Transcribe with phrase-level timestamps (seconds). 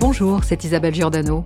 [0.00, 1.44] Bonjour, c'est Isabelle Giordano.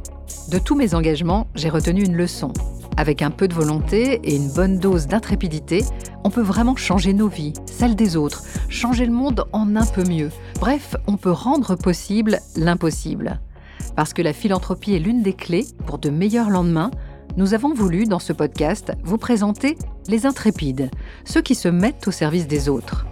[0.51, 2.53] De tous mes engagements, j'ai retenu une leçon.
[2.99, 5.83] Avec un peu de volonté et une bonne dose d'intrépidité,
[6.23, 10.05] on peut vraiment changer nos vies, celles des autres, changer le monde en un peu
[10.05, 10.31] mieux.
[10.61, 13.41] Bref, on peut rendre possible l'impossible.
[13.97, 16.91] Parce que la philanthropie est l'une des clés pour de meilleurs lendemains,
[17.39, 19.79] nous avons voulu, dans ce podcast, vous présenter
[20.09, 20.91] les intrépides,
[21.25, 23.07] ceux qui se mettent au service des autres.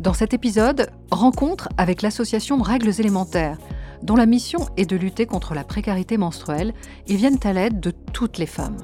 [0.00, 3.58] Dans cet épisode, rencontre avec l'association Règles élémentaires,
[4.02, 6.72] dont la mission est de lutter contre la précarité menstruelle
[7.06, 8.78] et viennent à l'aide de toutes les femmes.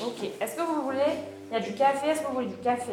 [0.00, 1.00] Ok, est-ce que vous voulez,
[1.50, 2.92] il y a du café, est-ce que vous voulez du café?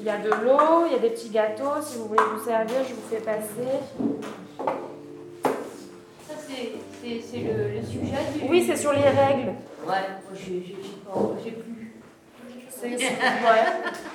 [0.00, 2.44] Il y a de l'eau, il y a des petits gâteaux, si vous voulez vous
[2.44, 3.78] servir, je vous fais passer.
[7.08, 8.50] C'est le, le, sujet du...
[8.50, 9.54] Oui, c'est sur les règles.
[9.86, 9.94] Ouais,
[10.34, 11.78] j'ai plus.
[12.82, 12.90] Ouais.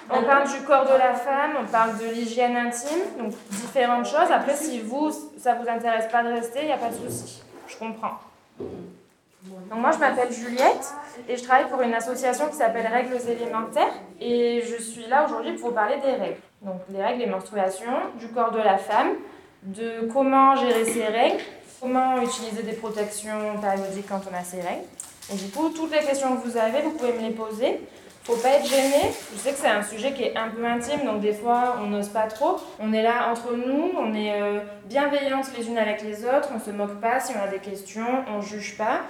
[0.10, 4.32] On parle du corps de la femme, on parle de l'hygiène intime, donc différentes choses.
[4.32, 7.42] Après, si vous, ça vous intéresse pas de rester, il n'y a pas de souci.
[7.68, 8.20] Je comprends.
[8.62, 10.94] Donc moi, je m'appelle Juliette
[11.28, 13.94] et je travaille pour une association qui s'appelle Règles élémentaires.
[14.22, 16.42] Et je suis là aujourd'hui pour vous parler des règles.
[16.62, 19.16] Donc les règles des menstruations, du corps de la femme,
[19.64, 21.44] de comment gérer ses règles,
[21.84, 24.88] comment utiliser des protections périodiques quand on a ses règles.
[25.32, 27.82] Et du coup, toutes les questions que vous avez, vous pouvez me les poser.
[28.24, 29.12] Faut pas être gêné.
[29.34, 31.88] Je sais que c'est un sujet qui est un peu intime, donc des fois on
[31.88, 32.58] n'ose pas trop.
[32.80, 36.60] On est là entre nous, on est euh, bienveillantes les unes avec les autres, on
[36.60, 39.02] se moque pas si on a des questions, on juge pas.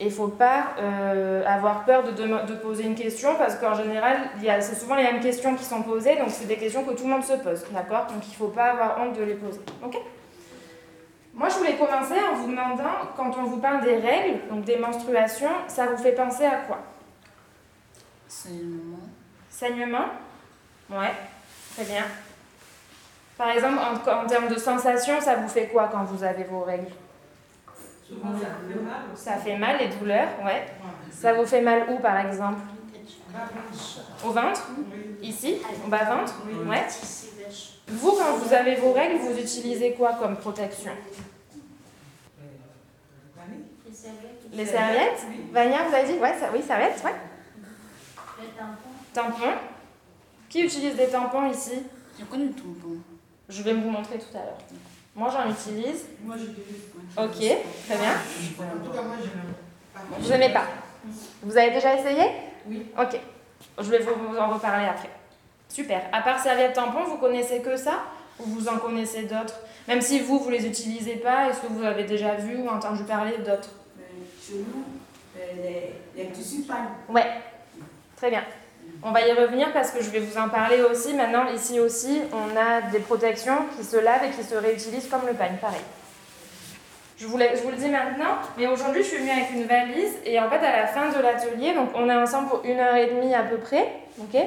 [0.00, 4.16] Et il faut pas euh, avoir peur de, de, poser une question parce qu'en général,
[4.60, 7.10] c'est souvent les mêmes questions qui sont posées, donc c'est des questions que tout le
[7.10, 8.06] monde se pose, d'accord?
[8.06, 9.98] Donc il faut pas avoir honte de les poser, ok?
[11.34, 14.76] Moi, je voulais commencer en vous demandant, quand on vous parle des règles, donc des
[14.76, 16.78] menstruations, ça vous fait penser à quoi?
[18.28, 19.00] Saignement.
[19.50, 20.06] Saignement?
[20.88, 21.12] Ouais,
[21.74, 22.04] très bien.
[23.36, 26.92] Par exemple, en, termes de sensations, ça vous fait quoi quand vous avez vos règles?
[28.06, 29.02] Souvent, ça fait mal.
[29.16, 30.66] Ça fait mal, les douleurs, ouais.
[31.10, 32.60] Ça vous fait mal où, par exemple?
[34.24, 34.68] Au ventre
[35.22, 36.34] Ici Au bas-ventre
[36.66, 36.86] Ouais.
[37.88, 40.92] Vous, quand vous avez vos règles, vous utilisez quoi comme protection
[43.86, 44.50] Les serviettes.
[44.52, 47.14] Les serviettes Vania, vous avez dit ouais, ça, Oui, serviettes, ouais.
[48.40, 48.88] Les tampons.
[49.12, 49.58] Tampons.
[50.48, 51.82] Qui utilise des tampons ici
[52.18, 52.96] Je connais le tampon.
[53.48, 54.58] Je vais vous montrer tout à l'heure.
[55.14, 56.06] Moi, j'en utilise.
[56.22, 56.84] Moi, j'utilise.
[57.16, 58.14] Ok, très bien.
[58.58, 59.54] En tout cas, moi, je n'aime
[59.92, 60.18] pas.
[60.18, 60.66] Vous n'aimez pas
[61.42, 62.30] Vous avez déjà essayé
[62.66, 62.86] Oui.
[62.98, 63.18] Ok.
[63.78, 65.10] Je vais vous en reparler après.
[65.68, 66.02] Super.
[66.12, 68.04] À part serviette tampon, vous connaissez que ça?
[68.38, 69.54] Ou vous en connaissez d'autres?
[69.88, 73.04] Même si vous, vous les utilisez pas, est-ce que vous avez déjà vu ou entendu
[73.04, 73.70] parler d'autres?
[74.42, 74.84] Chez nous,
[75.36, 76.64] les, les tissus.
[77.08, 77.26] Ouais.
[78.16, 78.44] Très bien.
[79.02, 81.14] On va y revenir parce que je vais vous en parler aussi.
[81.14, 85.26] Maintenant, ici aussi, on a des protections qui se lavent et qui se réutilisent comme
[85.26, 85.80] le pagne, pareil.
[87.24, 90.50] Je vous, le dis maintenant, mais aujourd'hui, je suis venue avec une valise et en
[90.50, 93.34] fait, à la fin de l'atelier, donc on est ensemble pour une heure et demie
[93.34, 94.38] à peu près, ok?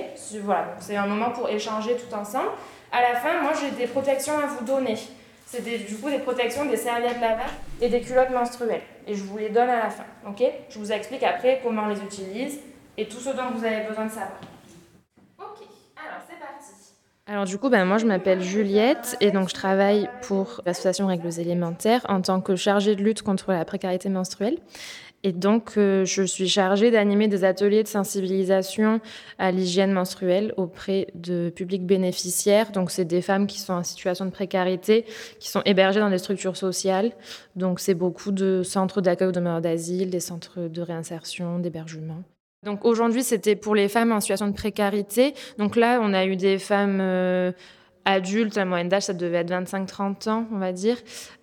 [0.43, 2.51] Voilà, c'est un moment pour échanger tout ensemble.
[2.91, 4.95] À la fin, moi, j'ai des protections à vous donner.
[5.47, 7.49] C'est du coup des protections, des serviettes lavables
[7.81, 8.83] et des culottes menstruelles.
[9.07, 10.43] Et je vous les donne à la fin, ok?
[10.69, 12.59] Je vous explique après comment on les utilise
[12.95, 14.39] et tout ce dont vous avez besoin de savoir.
[15.39, 15.65] Ok,
[15.95, 16.73] alors c'est parti.
[17.29, 21.41] Alors du coup, ben, moi je m'appelle Juliette et donc je travaille pour l'association Règles
[21.41, 24.57] élémentaires en tant que chargée de lutte contre la précarité menstruelle.
[25.23, 29.01] Et donc, euh, je suis chargée d'animer des ateliers de sensibilisation
[29.39, 32.71] à l'hygiène menstruelle auprès de publics bénéficiaires.
[32.71, 35.05] Donc, c'est des femmes qui sont en situation de précarité,
[35.39, 37.11] qui sont hébergées dans des structures sociales.
[37.55, 42.23] Donc, c'est beaucoup de centres d'accueil de demandeurs d'asile, des centres de réinsertion, d'hébergement.
[42.63, 45.33] Donc aujourd'hui, c'était pour les femmes en situation de précarité.
[45.57, 47.51] Donc là, on a eu des femmes euh,
[48.03, 50.97] adultes, la moyenne d'âge, ça devait être 25-30 ans, on va dire.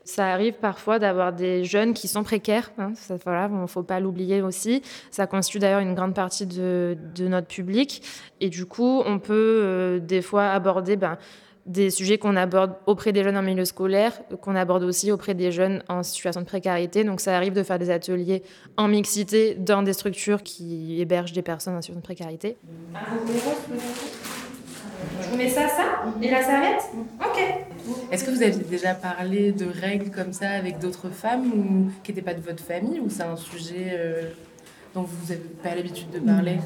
[0.05, 2.73] Ça arrive parfois d'avoir des jeunes qui sont précaires.
[2.79, 4.83] Hein, ça, voilà, faut pas l'oublier aussi.
[5.11, 8.03] Ça constitue d'ailleurs une grande partie de, de, notre public.
[8.41, 11.17] Et du coup, on peut euh, des fois aborder ben,
[11.67, 15.51] des sujets qu'on aborde auprès des jeunes en milieu scolaire, qu'on aborde aussi auprès des
[15.51, 17.05] jeunes en situation de précarité.
[17.05, 18.43] Donc ça arrive de faire des ateliers
[18.77, 22.57] en mixité dans des structures qui hébergent des personnes en situation de précarité.
[25.23, 26.83] Je vous mets ça, ça Et la serviette
[27.21, 27.43] Ok.
[28.11, 32.13] Est-ce que vous avez déjà parlé de règles comme ça avec d'autres femmes ou qui
[32.13, 34.23] n'étaient pas de votre famille ou c'est un sujet euh,
[34.95, 36.59] dont vous n'avez pas l'habitude de parler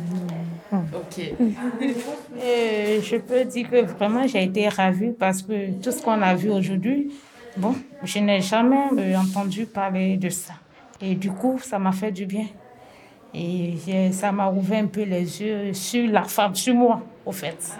[0.72, 1.18] Ok.
[2.44, 6.34] Et je peux dire que vraiment j'ai été ravie parce que tout ce qu'on a
[6.34, 7.10] vu aujourd'hui,
[7.56, 10.54] bon, je n'ai jamais entendu parler de ça.
[11.00, 12.46] Et du coup, ça m'a fait du bien.
[13.34, 13.76] Et
[14.12, 17.76] ça m'a ouvert un peu les yeux sur la femme, sur moi, au fait.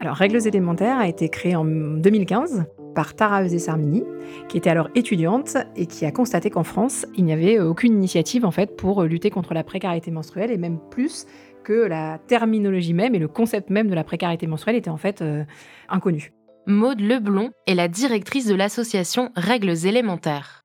[0.00, 2.64] Alors, Règles élémentaires a été créée en 2015
[2.98, 4.02] par Tara Eusé-Sarmini,
[4.48, 8.44] qui était alors étudiante et qui a constaté qu'en France, il n'y avait aucune initiative
[8.44, 11.24] en fait pour lutter contre la précarité menstruelle et même plus
[11.62, 15.22] que la terminologie même et le concept même de la précarité menstruelle était en fait
[15.22, 15.44] euh,
[15.88, 16.32] inconnu.
[16.66, 20.64] Maude Leblon est la directrice de l'association Règles élémentaires.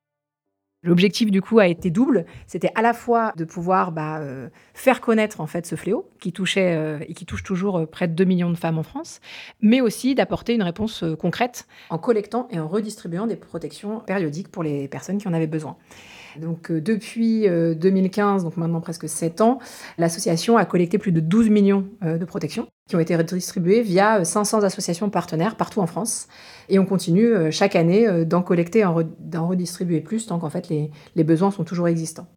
[0.84, 2.26] L'objectif du coup a été double.
[2.46, 6.30] C'était à la fois de pouvoir bah, euh, faire connaître en fait ce fléau qui
[6.30, 9.20] touchait euh, et qui touche toujours euh, près de 2 millions de femmes en France,
[9.62, 14.62] mais aussi d'apporter une réponse concrète en collectant et en redistribuant des protections périodiques pour
[14.62, 15.76] les personnes qui en avaient besoin.
[16.40, 19.58] Donc euh, depuis euh, 2015, donc maintenant presque 7 ans,
[19.98, 24.20] l'association a collecté plus de 12 millions euh, de protections qui ont été redistribuées via
[24.20, 26.28] euh, 500 associations partenaires partout en France.
[26.68, 28.86] Et on continue euh, chaque année euh, d'en collecter
[29.20, 32.28] d'en redistribuer plus tant qu'en fait les, les besoins sont toujours existants.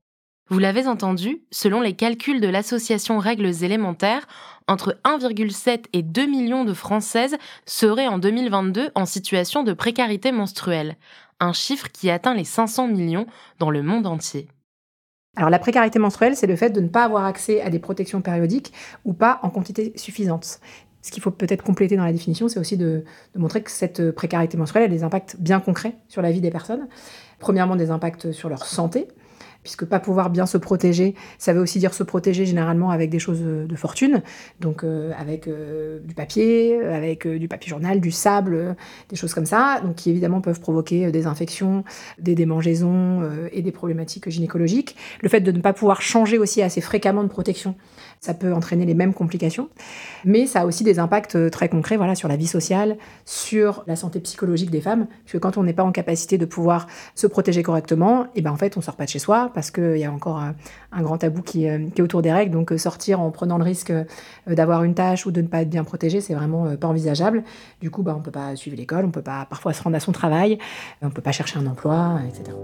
[0.50, 4.28] Vous l'avez entendu, selon les calculs de l'association Règles élémentaires,
[4.70, 7.36] entre 1,7 et 2 millions de Françaises
[7.66, 10.96] seraient en 2022 en situation de précarité menstruelle,
[11.39, 13.25] un chiffre qui atteint les 500 millions
[13.60, 14.48] dans le monde entier.
[15.36, 18.22] Alors la précarité menstruelle, c'est le fait de ne pas avoir accès à des protections
[18.22, 18.74] périodiques
[19.06, 20.60] ou pas en quantité suffisante.
[21.04, 23.04] Ce qu'il faut peut-être compléter dans la définition, c'est aussi de,
[23.36, 26.50] de montrer que cette précarité menstruelle a des impacts bien concrets sur la vie des
[26.50, 26.88] personnes.
[27.39, 29.07] Premièrement, des impacts sur leur santé,
[29.68, 33.19] puisque pas pouvoir bien se protéger, ça veut aussi dire se protéger généralement avec des
[33.19, 34.22] choses de fortune,
[34.62, 38.74] donc euh, avec euh, du papier, avec euh, du papier journal, du sable, euh,
[39.10, 41.84] des choses comme ça, qui évidemment peuvent provoquer euh, des infections,
[42.18, 44.96] des démangeaisons euh, et des problématiques gynécologiques.
[45.22, 47.75] Le fait de ne pas pouvoir changer aussi assez fréquemment de protection,
[48.19, 49.69] ça peut entraîner les mêmes complications,
[50.25, 53.84] mais ça a aussi des impacts euh, très concrets voilà, sur la vie sociale, sur
[53.88, 57.28] la santé psychologique des femmes, puisque quand on n'est pas en capacité de pouvoir se
[57.28, 60.06] protéger correctement, et ben en fait on sort pas de chez soi parce qu'il y
[60.06, 60.56] a encore un,
[60.92, 63.64] un grand tabou qui, euh, est autour des règles, donc euh, sortir en prenant le
[63.64, 64.06] risque euh,
[64.48, 67.44] d'avoir une tâche ou de ne pas être bien protégé, c'est vraiment euh, pas envisageable.
[67.81, 70.00] Du coup, bah, on peut pas suivre l'école, on peut pas parfois se rendre à
[70.00, 70.58] son travail,
[71.02, 72.56] on peut pas chercher un emploi, etc.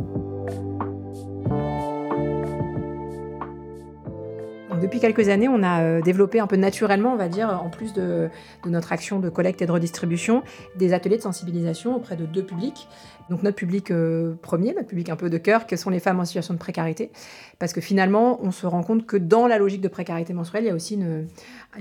[4.84, 7.94] depuis quelques années, on a euh, développé un peu naturellement, on va dire, en plus
[7.94, 8.30] de,
[8.66, 10.44] notre action de collecte et de redistribution,
[10.76, 12.90] des ateliers de sensibilisation auprès de deux publics.
[13.30, 16.20] Donc notre public euh, premier, notre public un peu de cœur, que sont les femmes
[16.20, 17.12] en situation de précarité.
[17.60, 20.68] Parce que finalement, on se rend compte que dans la logique de précarité menstruelle, il
[20.68, 21.28] y a aussi une,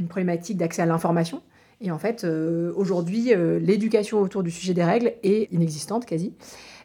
[0.08, 1.42] problématique d'accès à l'information.
[1.80, 6.32] Et en fait, euh, aujourd'hui, l'éducation autour du sujet des règles est inexistante quasi.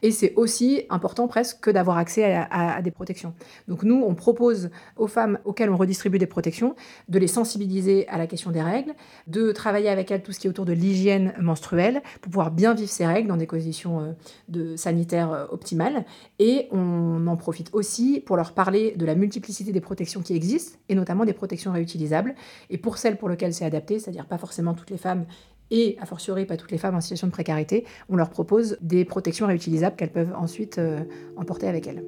[0.01, 3.33] Et c'est aussi important presque que d'avoir accès à, des protections.
[3.67, 6.75] Donc nous, on propose aux femmes auxquelles on redistribue des protections
[7.07, 8.93] de les sensibiliser à la question des règles,
[9.27, 12.73] de travailler avec elles tout ce qui est autour de l'hygiène menstruelle pour pouvoir bien
[12.73, 14.15] vivre ces règles dans des conditions
[14.55, 16.05] euh, sanitaires euh, optimales.
[16.39, 20.77] Et on en profite aussi pour leur parler de la multiplicité des protections qui existent,
[20.89, 22.35] et notamment des protections réutilisables.
[22.69, 25.25] Et pour celles pour lesquelles c'est adapté, c'est-à-dire pas forcément toutes les femmes
[25.71, 29.05] et a fortiori pas toutes les femmes en situation de précarité, on leur propose des
[29.05, 30.99] protections réutilisables qu'elles peuvent ensuite euh,
[31.35, 32.03] emporter avec elles.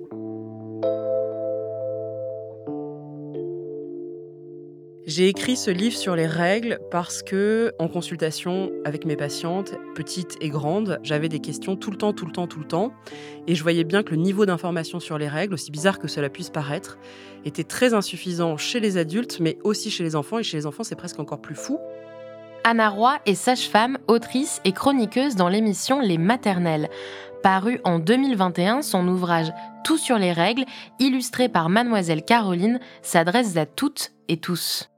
[5.10, 10.38] J'ai écrit ce livre sur les règles parce que, en consultation avec mes patientes, petites
[10.39, 12.94] et grandes, j'avais des questions tout le temps, tout le temps, tout le temps.
[13.48, 16.30] Et je voyais bien que le niveau d'information sur les règles, aussi bizarre que cela
[16.30, 17.00] puisse paraître,
[17.44, 20.38] était très insuffisant chez les adultes, mais aussi chez les enfants.
[20.38, 21.80] Et chez les enfants, c'est presque encore plus fou.
[22.72, 26.88] Anna Roy est sage-femme, autrice et chroniqueuse dans l'émission Les Maternelles.
[27.42, 29.52] Paru en 2021, son ouvrage
[29.84, 30.66] Tout sur les règles,
[31.00, 34.92] illustré par mademoiselle Caroline, s'adresse à toutes et tous.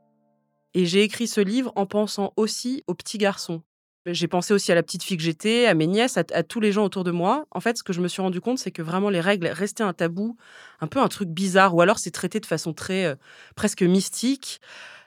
[0.74, 3.62] Et j'ai écrit ce livre en pensant aussi aux petits garçons.
[4.06, 6.74] J'ai pensé aussi à la petite fille que j'étais, à mes nièces, à, tous les
[6.74, 7.46] gens autour de moi.
[7.51, 9.84] En fait, ce que je me suis rendu compte, c'est que vraiment les règles restaient
[9.84, 10.36] un tabou,
[10.82, 13.16] un peu un truc bizarre, ou alors c'est traité de façon très euh,
[13.56, 14.60] presque mystique.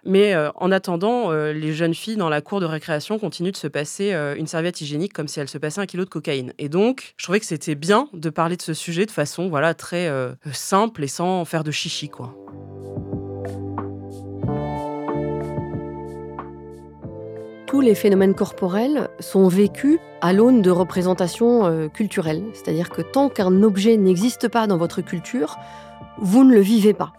[0.04, 3.56] Mais euh, en attendant, euh, les jeunes filles dans la cour de récréation continuent de
[3.56, 6.52] se passer euh, une serviette hygiénique comme si elles se passaient un kilo de cocaïne.
[6.58, 9.74] Et donc, je trouvais que c'était bien de parler de ce sujet de façon voilà
[9.74, 10.10] très
[10.52, 12.34] simple et sans faire de chichi, quoi.
[17.66, 22.44] tous les phénomènes corporels sont vécus à l'aune de représentations culturelles.
[22.52, 25.56] C'est-à-dire que tant qu'un objet n'existe pas dans votre culture,
[26.18, 27.12] vous ne le vivez pas.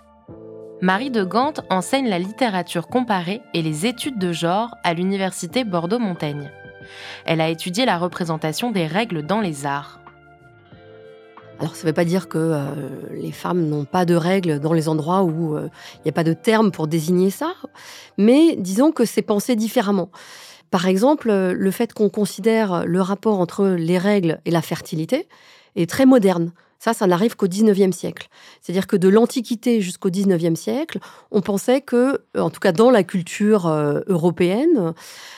[0.81, 6.51] Marie de Gand enseigne la littérature comparée et les études de genre à l'université Bordeaux-Montaigne.
[7.25, 10.01] Elle a étudié la représentation des règles dans les arts.
[11.59, 12.65] Alors ça ne veut pas dire que euh,
[13.13, 16.25] les femmes n'ont pas de règles dans les endroits où euh, il n'y a pas
[16.25, 17.53] de terme pour désigner ça,
[18.17, 20.09] mais disons que c'est pensé différemment.
[20.71, 25.29] Par exemple, le fait qu'on considère le rapport entre les règles et la fertilité
[25.77, 26.51] est très moderne.
[26.85, 28.27] Ça, ça n'arrive qu'au 19e siècle.
[28.61, 30.99] C'est-à-dire que de l'Antiquité jusqu'au 19e siècle,
[31.31, 34.93] on pensait que, en tout cas dans la culture euh, européenne,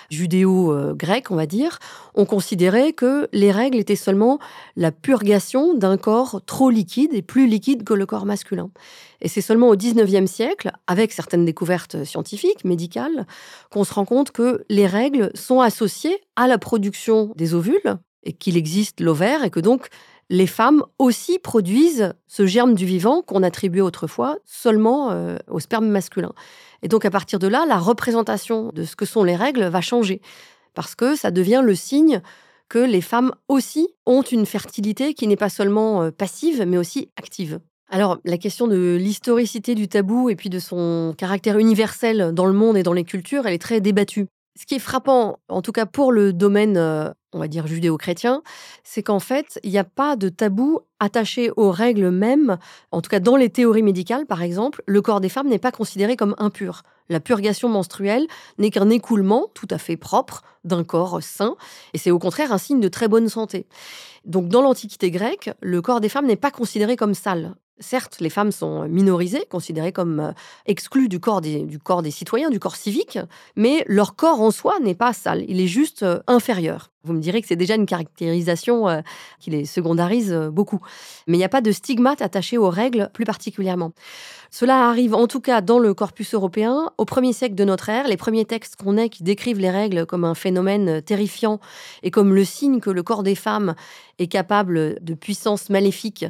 [0.10, 1.80] judéo-grecque, on va dire,
[2.16, 4.40] on considérait que les règles étaient seulement
[4.76, 8.70] la purgation d'un corps trop liquide et plus liquide que le corps masculin.
[9.22, 13.26] Et c'est seulement au 19e siècle, avec certaines découvertes scientifiques, médicales,
[13.72, 18.34] qu'on se rend compte que les règles sont associées à la production des ovules et
[18.34, 19.88] qu'il existe l'ovaire et que donc
[20.30, 25.88] les femmes aussi produisent ce germe du vivant qu'on attribuait autrefois seulement euh, au sperme
[25.88, 26.34] masculin.
[26.82, 29.82] Et donc à partir de là, la représentation de ce que sont les règles va
[29.82, 30.22] changer,
[30.74, 32.22] parce que ça devient le signe
[32.70, 37.10] que les femmes aussi ont une fertilité qui n'est pas seulement euh, passive, mais aussi
[37.16, 37.60] active.
[37.90, 42.52] Alors, la question de l'historicité du tabou et puis de son caractère universel dans le
[42.52, 44.28] monde et dans les cultures, elle est très débattue.
[44.58, 48.42] Ce qui est frappant, en tout cas pour le domaine, euh, on va dire judéo-chrétien,
[48.84, 52.58] c'est qu'en fait, il n'y a pas de tabou attaché aux règles mêmes.
[52.92, 55.72] En tout cas, dans les théories médicales, par exemple, le corps des femmes n'est pas
[55.72, 56.82] considéré comme impur.
[57.08, 58.26] La purgation menstruelle
[58.58, 61.56] n'est qu'un écoulement tout à fait propre d'un corps sain,
[61.94, 63.68] et c'est au contraire un signe de très bonne santé.
[64.26, 67.54] Donc dans l'Antiquité grecque, le corps des femmes n'est pas considéré comme sale.
[67.80, 70.32] Certes, les femmes sont minorisées, considérées comme euh,
[70.66, 73.20] exclues du corps, des, citoyens, du corps civique,
[73.56, 76.90] mais leur corps en soi n'est pas sale, il est juste euh, inférieur.
[77.04, 79.02] Vous me direz que c'est déjà une caractérisation euh,
[79.40, 80.80] qui les secondarise beaucoup.
[81.28, 83.92] Mais il n'y a pas de stigmate attaché aux règles plus particulièrement.
[84.50, 88.08] Cela arrive en tout cas dans le corpus européen au premier siècle de notre ère.
[88.08, 91.60] Les premiers textes qu'on ait qui décrivent les règles comme un phénomène terrifiant
[92.04, 93.76] et comme le signe que le corps des femmes
[94.20, 96.26] est capable de puissance maléfique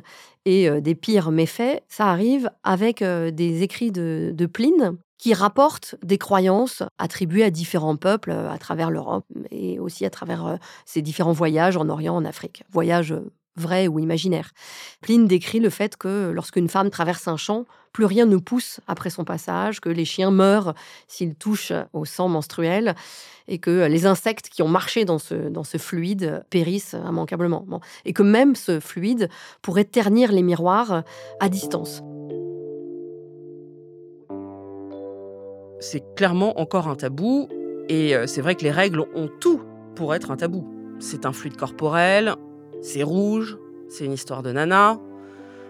[0.47, 6.83] et des pires méfaits, ça arrive avec des écrits de, Pline qui rapportent des croyances
[6.97, 11.89] attribuées à différents peuples à travers l'Europe et aussi à travers ses différents voyages en
[11.89, 12.63] Orient, en Afrique.
[12.71, 13.13] Voyages
[13.57, 14.51] vrais ou imaginaires.
[15.01, 19.09] Pline décrit le fait que lorsqu'une femme traverse un champ, plus rien ne pousse après
[19.09, 20.75] son passage, que les chiens meurent
[21.07, 22.95] s'ils touchent au sang menstruel
[23.47, 27.65] et que les insectes qui ont marché dans ce, dans ce fluide périssent immanquablement.
[28.05, 29.29] Et que même ce fluide
[29.61, 31.03] pourrait ternir les miroirs
[31.39, 32.03] à distance.
[35.79, 37.47] C'est clairement encore un tabou
[37.87, 39.61] et euh, c'est vrai que les règles ont tout
[39.95, 40.67] pour être un tabou.
[40.99, 42.35] C'est un fluide corporel,
[42.81, 43.57] c'est rouge,
[43.89, 44.99] c'est une histoire de nana.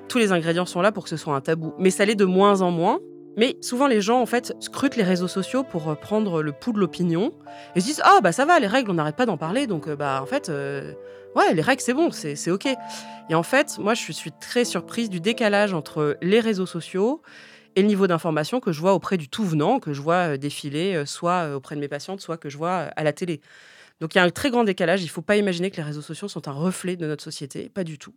[0.07, 1.73] Tous les ingrédients sont là pour que ce soit un tabou.
[1.77, 2.99] Mais ça l'est de moins en moins.
[3.37, 6.73] Mais souvent, les gens, en fait, scrutent les réseaux sociaux pour euh, prendre le pouls
[6.73, 7.31] de l'opinion
[7.75, 9.67] et se disent Ah, bah ça va, les règles, on n'arrête pas d'en parler.
[9.67, 10.93] Donc, euh, bah, en fait, euh,
[11.35, 12.67] ouais, les règles, c'est bon, c'est OK.
[13.29, 17.21] Et en fait, moi, je suis très surprise du décalage entre les réseaux sociaux
[17.75, 21.03] et le niveau d'information que je vois auprès du tout venant, que je vois défiler,
[21.05, 23.39] soit auprès de mes patientes, soit que je vois à la télé.
[23.99, 25.01] Donc il y a un très grand décalage.
[25.01, 27.69] Il ne faut pas imaginer que les réseaux sociaux sont un reflet de notre société,
[27.69, 28.13] pas du tout.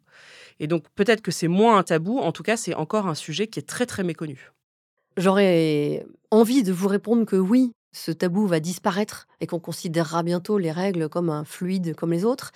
[0.59, 3.47] Et donc peut-être que c'est moins un tabou, en tout cas c'est encore un sujet
[3.47, 4.53] qui est très très méconnu.
[5.17, 10.59] J'aurais envie de vous répondre que oui, ce tabou va disparaître et qu'on considérera bientôt
[10.59, 12.53] les règles comme un fluide comme les autres.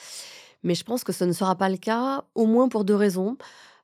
[0.62, 3.37] Mais je pense que ce ne sera pas le cas, au moins pour deux raisons.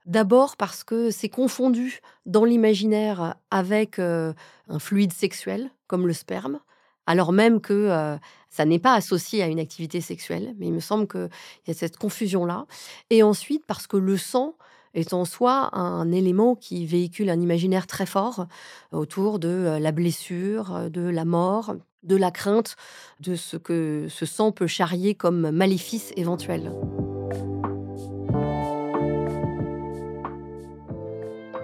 [0.07, 4.33] D'abord parce que c'est confondu dans l'imaginaire avec euh,
[4.69, 6.61] un fluide sexuel comme le sperme
[7.11, 8.17] alors même que euh,
[8.51, 10.55] ça n'est pas associé à une activité sexuelle.
[10.59, 11.29] Mais il me semble qu'il
[11.67, 12.67] y a cette confusion-là.
[13.11, 14.55] Et ensuite, parce que le sang
[14.95, 18.47] est en soi un élément qui véhicule un imaginaire très fort
[18.93, 21.75] autour de euh, la blessure, euh, de la mort,
[22.05, 22.77] de la crainte
[23.19, 26.73] de ce que ce sang peut charrier comme maléfice éventuel.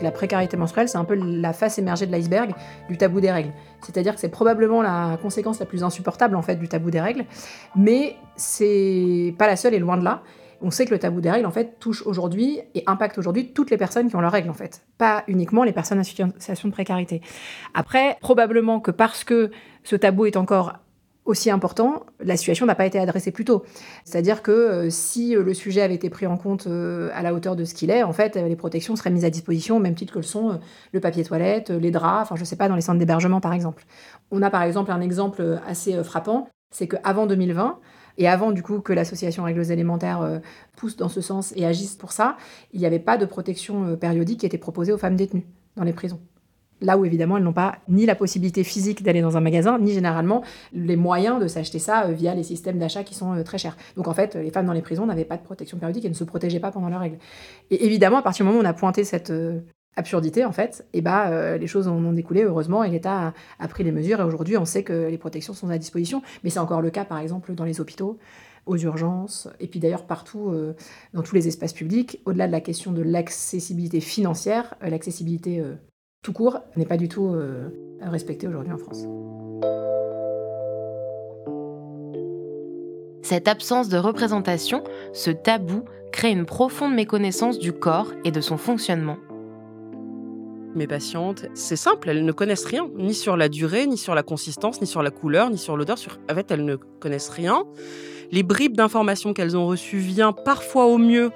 [0.02, 2.54] La précarité menstruelle, c'est un peu la face émergée de l'iceberg
[2.88, 3.52] du tabou des règles.
[3.80, 7.24] C'est-à-dire que c'est probablement la conséquence la plus insupportable en fait du tabou des règles,
[7.74, 10.22] mais c'est pas la seule et loin de là.
[10.62, 13.70] On sait que le tabou des règles en fait touche aujourd'hui et impacte aujourd'hui toutes
[13.70, 16.72] les personnes qui ont leurs règles en fait, pas uniquement les personnes en situation de
[16.72, 17.20] précarité.
[17.74, 19.50] Après, probablement que parce que
[19.84, 20.74] ce tabou est encore
[21.26, 23.64] aussi important, la situation n'a pas été adressée plus tôt.
[24.04, 27.34] C'est-à-dire que euh, si euh, le sujet avait été pris en compte euh, à la
[27.34, 29.94] hauteur de ce qu'il est, en fait, les protections seraient mises à disposition au même
[29.94, 30.60] titre que le sont
[30.92, 33.84] le papier toilette, les draps, enfin je sais pas, dans les centres d'hébergement par exemple.
[34.30, 37.78] On a par exemple un exemple assez frappant, c'est qu'avant 2020,
[38.18, 40.40] et avant du coup que l'association Règles élémentaires
[40.76, 42.36] pousse dans ce sens et agisse pour ça,
[42.72, 45.92] il n'y avait pas de protection périodique qui était proposée aux femmes détenues dans les
[45.92, 46.20] prisons.
[46.80, 49.92] Là où évidemment elles n'ont pas ni la possibilité physique d'aller dans un magasin, ni
[49.92, 50.42] généralement
[50.72, 53.76] les moyens de s'acheter ça euh, via les systèmes d'achat qui sont euh, très chers.
[53.96, 56.14] Donc en fait, les femmes dans les prisons n'avaient pas de protection périodique et ne
[56.14, 57.18] se protégeaient pas pendant leurs règles.
[57.70, 59.60] Et évidemment, à partir du moment où on a pointé cette, euh,
[59.96, 63.68] absurdité en fait, et bah euh, les choses en ont découlé heureusement et l'État a,
[63.68, 66.58] pris les mesures et aujourd'hui on sait que les protections sont à disposition, mais c'est
[66.58, 68.18] encore le cas par exemple dans les hôpitaux,
[68.66, 70.52] aux urgences et puis d'ailleurs partout
[71.14, 72.20] dans tous les espaces publics.
[72.26, 75.62] Au-delà de la question de l'accessibilité financière, l'accessibilité
[76.26, 77.68] tout court n'est pas du tout euh,
[78.00, 79.06] respectée aujourd'hui en France.
[83.22, 88.56] Cette absence de représentation, ce tabou, crée une profonde méconnaissance du corps et de son
[88.56, 89.18] fonctionnement.
[90.74, 94.24] Mes patientes, c'est simple, elles ne connaissent rien, ni sur la durée, ni sur la
[94.24, 95.96] consistance, ni sur la couleur, ni sur l'odeur.
[95.96, 96.18] Sur...
[96.28, 97.62] En fait, elles ne connaissent rien.
[98.32, 101.30] Les bribes d'informations qu'elles ont reçues viennent parfois au mieux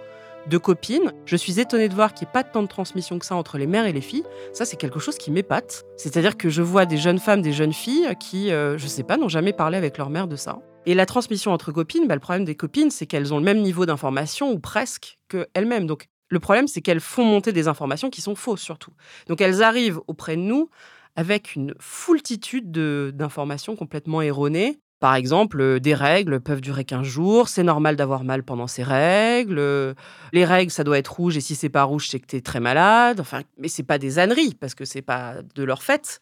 [0.49, 1.13] de copines.
[1.27, 3.59] Je suis étonnée de voir qu'il n'y ait pas tant de transmission que ça entre
[3.59, 4.25] les mères et les filles.
[4.53, 5.85] Ça, c'est quelque chose qui m'épate.
[5.97, 9.17] C'est-à-dire que je vois des jeunes femmes, des jeunes filles qui, euh, je sais pas,
[9.17, 10.61] n'ont jamais parlé avec leur mère de ça.
[10.87, 13.61] Et la transmission entre copines, bah, le problème des copines, c'est qu'elles ont le même
[13.61, 15.87] niveau d'information, ou presque, qu'elles-mêmes.
[15.87, 18.93] Donc, le problème, c'est qu'elles font monter des informations qui sont fausses, surtout.
[19.29, 20.71] Donc, elles arrivent auprès de nous
[21.17, 24.81] avec une foultitude de- d'informations complètement erronées.
[25.01, 28.83] Par exemple, euh, des règles peuvent durer 15 jours, c'est normal d'avoir mal pendant ces
[28.83, 29.95] règles, euh,
[30.35, 32.43] les règles, ça doit être rouge, et si c'est pas rouge, c'est que tu es
[32.43, 33.19] très malade.
[33.19, 36.21] Enfin, mais c'est pas des âneries, parce que c'est pas de leur fait.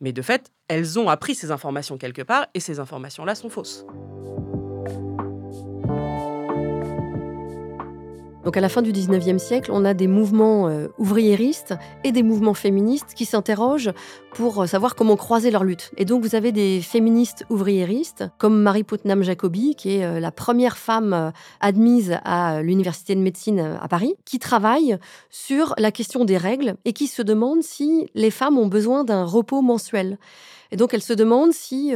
[0.00, 3.84] Mais de fait, elles ont appris ces informations quelque part, et ces informations-là sont fausses.
[8.44, 12.22] Donc à la fin du 19e siècle, on a des mouvements euh, ouvriéristes et des
[12.22, 13.90] mouvements féministes qui s'interrogent
[14.34, 15.90] pour euh, savoir comment croiser leur lutte.
[15.96, 20.30] Et donc vous avez des féministes ouvriéristes comme Marie Putnam Jacobi, qui est euh, la
[20.30, 24.98] première femme euh, admise à l'université de médecine à Paris, qui travaille
[25.30, 29.24] sur la question des règles et qui se demande si les femmes ont besoin d'un
[29.24, 30.18] repos mensuel.
[30.72, 31.92] Et donc elle se demande si,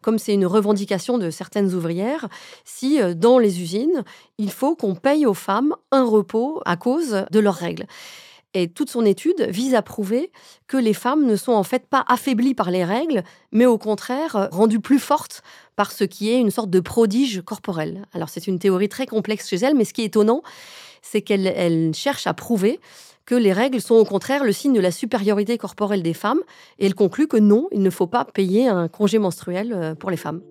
[0.00, 2.28] comme c'est une revendication de certaines ouvrières,
[2.64, 4.04] si dans les usines,
[4.38, 7.86] il faut qu'on paye aux femmes un repos à cause de leurs règles.
[8.54, 10.30] Et toute son étude vise à prouver
[10.66, 14.36] que les femmes ne sont en fait pas affaiblies par les règles, mais au contraire
[14.36, 15.42] euh, rendues plus fortes
[15.76, 18.06] par ce qui est une sorte de prodige corporel.
[18.12, 20.42] Alors c'est une théorie très complexe chez elle, mais ce qui est étonnant,
[21.00, 22.78] c'est qu'elle elle cherche à prouver
[23.24, 26.40] que les règles sont au contraire le signe de la supériorité corporelle des femmes,
[26.78, 30.10] et elle conclut que non, il ne faut pas payer un congé menstruel euh, pour
[30.10, 30.42] les femmes.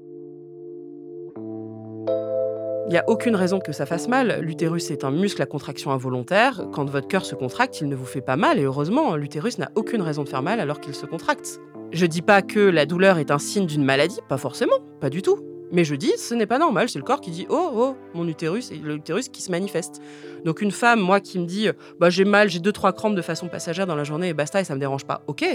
[2.87, 4.39] Il n'y a aucune raison que ça fasse mal.
[4.41, 6.67] L'utérus est un muscle à contraction involontaire.
[6.73, 8.59] Quand votre cœur se contracte, il ne vous fait pas mal.
[8.59, 11.59] Et heureusement, l'utérus n'a aucune raison de faire mal alors qu'il se contracte.
[11.91, 15.21] Je dis pas que la douleur est un signe d'une maladie, pas forcément, pas du
[15.21, 15.39] tout.
[15.71, 18.27] Mais je dis, ce n'est pas normal, c'est le corps qui dit oh oh mon
[18.27, 20.01] utérus et l'utérus qui se manifeste.
[20.43, 23.21] Donc une femme, moi qui me dit bah j'ai mal, j'ai deux trois crampes de
[23.21, 25.45] façon passagère dans la journée et basta et ça me dérange pas, ok.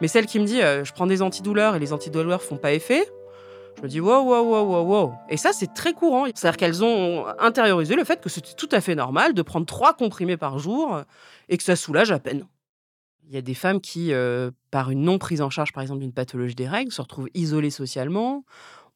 [0.00, 2.72] Mais celle qui me dit euh, je prends des antidouleurs et les antidouleurs font pas
[2.72, 3.04] effet,
[3.80, 5.14] je me dis wow wow wow wow wow.
[5.30, 8.82] Et ça c'est très courant, c'est-à-dire qu'elles ont intériorisé le fait que c'était tout à
[8.82, 11.00] fait normal de prendre trois comprimés par jour
[11.48, 12.44] et que ça soulage à peine.
[13.26, 16.00] Il y a des femmes qui, euh, par une non prise en charge, par exemple,
[16.00, 18.44] d'une pathologie des règles, se retrouvent isolées socialement,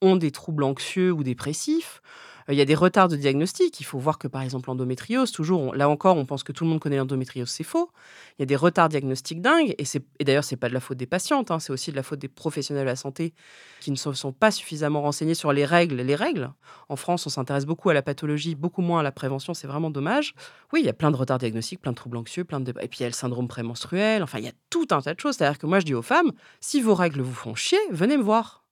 [0.03, 2.03] ont des troubles anxieux ou dépressifs.
[2.49, 3.81] Euh, Il y a des retards de diagnostic.
[3.81, 6.71] Il faut voir que, par exemple, l'endométriose, toujours, là encore, on pense que tout le
[6.71, 7.91] monde connaît l'endométriose, c'est faux.
[8.39, 9.75] Il y a des retards diagnostiques dingues.
[9.79, 9.85] Et,
[10.19, 12.19] et d'ailleurs, c'est pas de la faute des patientes, hein, c'est aussi de la faute
[12.19, 13.35] des professionnels de la santé
[13.81, 15.97] qui ne sont pas suffisamment renseignés sur les règles.
[15.97, 16.51] Les règles,
[16.89, 19.55] en France, on s'intéresse beaucoup à la pathologie, beaucoup moins à la prévention.
[19.55, 20.35] C'est vraiment dommage.
[20.73, 22.73] Oui, il y a plein de retards diagnostiques, plein de troubles anxieux, plein de...
[22.81, 24.23] Et puis, il y a le syndrome prémenstruel.
[24.23, 25.37] Enfin, il y a tout un tas de choses.
[25.37, 28.23] C'est-à-dire que moi, je dis aux femmes, si vos règles vous font chier, venez me
[28.23, 28.64] voir.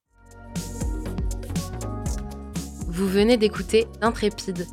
[2.93, 4.67] Vous venez d'écouter Intrépide,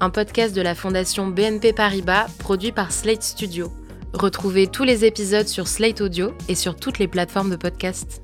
[0.00, 3.70] un podcast de la fondation BNP Paribas produit par Slate Studio.
[4.14, 8.22] Retrouvez tous les épisodes sur Slate Audio et sur toutes les plateformes de podcast.